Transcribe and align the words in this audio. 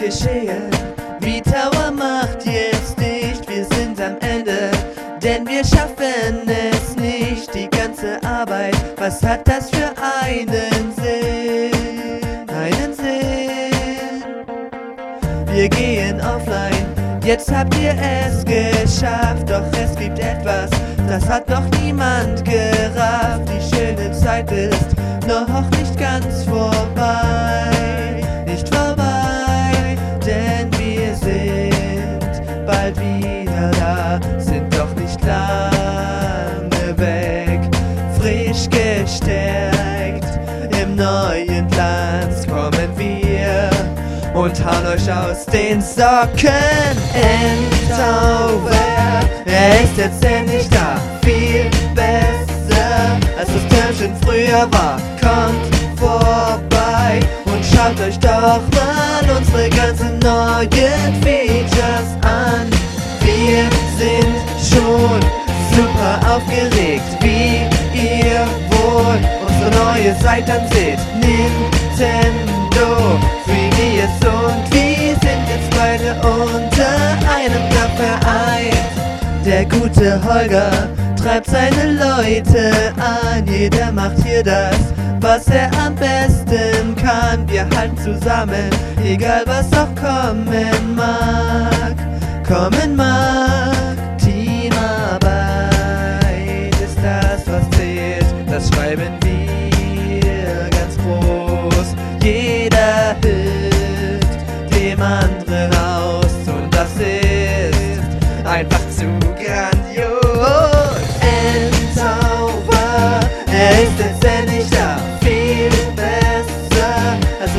geschehen. 0.00 0.70
Wie 1.20 1.42
Tower 1.42 1.90
macht 1.90 2.46
jetzt 2.46 2.98
nicht, 2.98 3.46
wir 3.48 3.64
sind 3.76 4.00
am 4.00 4.16
Ende, 4.20 4.70
denn 5.22 5.46
wir 5.46 5.62
schaffen 5.62 6.48
es 6.48 6.96
nicht. 6.96 7.54
Die 7.54 7.68
ganze 7.68 8.22
Arbeit, 8.24 8.74
was 8.96 9.22
hat 9.22 9.46
das 9.46 9.70
für 9.70 9.92
einen 10.24 10.92
Sinn? 10.96 12.48
Einen 12.48 12.94
Sinn. 12.94 14.24
Wir 15.52 15.68
gehen 15.68 16.20
offline, 16.20 16.86
jetzt 17.22 17.52
habt 17.54 17.76
ihr 17.76 17.94
es 18.00 18.42
geschafft, 18.44 19.50
doch 19.50 19.66
es 19.72 19.94
gibt 19.96 20.18
etwas, 20.18 20.70
das 21.06 21.28
hat 21.28 21.48
noch 21.48 21.64
niemand 21.82 22.42
gerafft. 22.44 23.48
Die 23.48 23.76
schöne 23.76 24.10
Zeit 24.12 24.50
ist 24.50 24.96
noch 25.26 25.68
nicht 25.70 25.79
Frisch 38.40 38.70
gestärkt 38.70 40.24
im 40.80 40.96
neuen 40.96 41.68
Glanz 41.68 42.46
kommen 42.46 42.90
wir 42.96 43.70
und 44.32 44.64
hauen 44.64 44.86
euch 44.86 45.12
aus 45.12 45.44
den 45.44 45.82
Socken. 45.82 46.96
Endzauber, 47.12 48.70
er 49.44 49.84
ist 49.84 49.96
jetzt 49.98 50.24
endlich 50.24 50.68
da, 50.70 50.96
viel 51.22 51.68
besser 51.94 53.18
als 53.38 53.48
das 53.52 53.78
Törnchen 53.78 54.16
früher 54.24 54.66
war. 54.72 54.96
Kommt 55.20 55.74
vorbei 55.98 57.20
und 57.44 57.62
schaut 57.62 58.00
euch 58.00 58.18
doch 58.20 58.62
mal 58.72 59.36
unsere 59.36 59.68
ganzen 59.68 60.18
neuen 60.20 61.22
Features 61.22 62.16
an. 62.22 62.70
Wir 63.20 63.68
sind 63.98 64.40
schon 64.58 65.20
super 65.76 66.36
aufgeregt, 66.36 67.04
wie 67.20 67.59
ihr 68.20 68.46
wohl 68.70 69.18
unsere 69.46 69.70
neue 69.84 70.14
Seite 70.20 70.52
dann 70.52 70.66
seht. 70.68 70.98
Nintendo, 71.14 72.88
3DS 73.46 74.16
und 74.26 74.74
wir 74.74 75.14
sind 75.20 75.44
jetzt 75.48 75.70
beide 75.76 76.14
unter 76.26 76.92
einem 77.34 77.64
Dach 77.70 77.94
vereint. 77.96 78.90
Der 79.44 79.64
gute 79.64 80.20
Holger 80.22 80.70
treibt 81.16 81.48
seine 81.48 81.92
Leute 81.92 82.92
an, 82.96 83.46
jeder 83.46 83.90
macht 83.92 84.22
hier 84.24 84.42
das, 84.42 84.78
was 85.20 85.46
er 85.48 85.70
am 85.84 85.94
besten 85.94 86.96
kann. 86.96 87.48
Wir 87.48 87.66
halten 87.76 87.98
zusammen, 87.98 88.70
egal 89.02 89.44
was 89.46 89.72
auch 89.72 89.94
kommen 89.94 90.94
mag, 90.94 91.96
kommen 92.46 92.96
mag. 92.96 93.79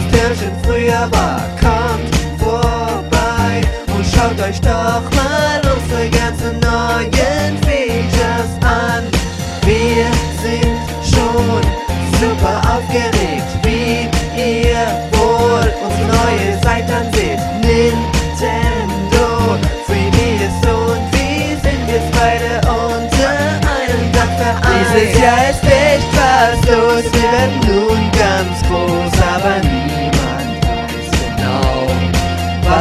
Das 0.02 0.20
Türmchen 0.20 0.52
früher 0.64 1.10
war. 1.12 1.42
Kommt 1.60 2.16
vorbei 2.40 3.62
und 3.96 4.06
schaut 4.06 4.40
euch 4.48 4.60
doch 4.62 5.04
mal 5.16 5.62
unsere 5.76 6.10
ganzen 6.10 6.60
neuen 6.60 7.58
Features 7.64 8.54
an. 8.62 9.04
Wir 9.66 10.06
sind 10.42 10.80
schon 11.04 11.62
super 12.20 12.62
aufgeregt, 12.76 13.48
wie 13.64 14.08
ihr 14.40 14.88
wohl 15.12 15.72
unsere 15.84 16.08
neue 16.08 16.60
Seite 16.64 16.88
dann 16.88 17.14
seht. 17.14 17.40
Nintendo, 17.62 19.58
3DS 19.88 20.68
und 20.70 21.12
wir 21.12 21.58
sind 21.62 21.88
jetzt 21.88 22.12
beide 22.20 22.71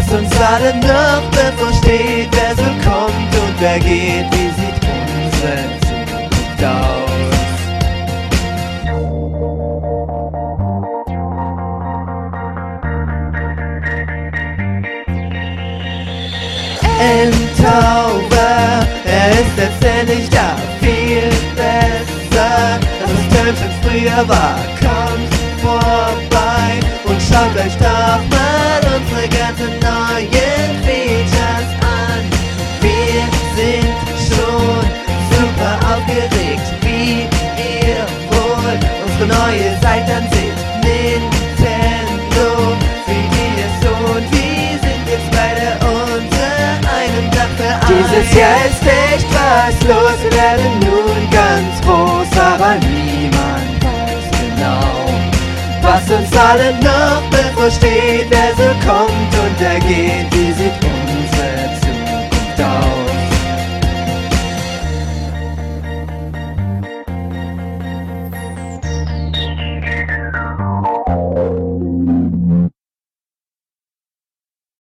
was 0.01 0.13
uns 0.13 0.33
alle 0.41 0.75
noch 0.77 1.31
bevorsteht. 1.31 2.29
Wer 2.33 2.57
so 2.57 2.71
kommt 2.89 3.33
und 3.43 3.55
wer 3.59 3.79
geht, 3.79 4.27
wie 4.33 4.51
sieht 4.57 4.81
unsere 4.97 5.57
Zukunft 5.87 6.65
aus? 6.65 7.11
Endzauber, 17.01 18.87
er 19.07 19.31
ist 19.31 19.57
jetzt 19.57 19.85
endlich 19.85 20.29
da, 20.29 20.57
viel 20.81 21.31
besser, 21.57 22.79
als 23.01 23.13
das 23.17 23.39
Türmchen 23.39 23.73
früher 23.83 24.29
war. 24.29 24.57
Kommt 24.81 25.33
vorbei 25.63 26.79
und 27.07 27.21
schaut 27.23 27.57
euch 27.57 27.77
doch 27.79 28.21
mal 28.31 28.40
unsere 39.21 39.27
neue 39.27 39.79
Seite 39.81 40.13
dann 40.13 40.29
seht. 40.31 40.57
Nintendo, 40.83 42.47
3DS 43.07 43.81
und 43.89 44.25
wir 44.33 44.79
sind 44.81 45.05
jetzt 45.07 45.31
beide 45.31 45.77
unter 45.85 46.53
einem 46.89 47.31
Dach 47.31 47.53
vereint. 47.57 47.89
Dieses 47.89 48.35
Jahr 48.35 48.67
ist 48.67 48.83
echt 48.83 49.27
was 49.33 49.89
los, 49.89 50.17
wir 50.23 50.33
werden 50.33 50.79
nun 50.81 51.31
ganz 51.31 51.81
groß, 51.83 52.39
aber 52.39 52.75
niemand 52.81 53.85
weiß 53.85 54.27
genau, 54.41 54.85
was 55.83 56.11
uns 56.11 56.37
alle 56.37 56.73
noch 56.81 57.23
bevorsteht. 57.31 58.27
Wer 58.31 58.55
so 58.57 58.71
kommt 58.87 59.33
und 59.45 59.61
er 59.61 59.81
geht, 59.81 60.33
wie 60.33 60.53
sieht 60.53 60.80